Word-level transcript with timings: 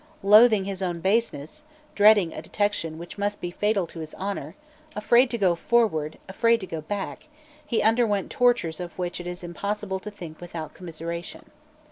Loathing 0.23 0.65
his 0.65 0.81
own 0.81 0.99
baseness, 0.99 1.63
dreading 1.93 2.33
a 2.33 2.41
detection 2.41 2.97
which 2.97 3.19
must 3.19 3.39
be 3.39 3.51
fatal 3.51 3.85
to 3.85 3.99
his 3.99 4.15
honour, 4.15 4.55
afraid 4.95 5.29
to 5.29 5.37
go 5.37 5.53
forward, 5.53 6.17
afraid 6.27 6.59
to 6.61 6.65
go 6.65 6.81
back, 6.81 7.25
he 7.63 7.83
underwent 7.83 8.31
tortures 8.31 8.79
of 8.79 8.97
which 8.97 9.19
it 9.21 9.27
is 9.27 9.43
impossible 9.43 9.99
to 9.99 10.09
think 10.09 10.41
without 10.41 10.73
commiseration. 10.73 11.51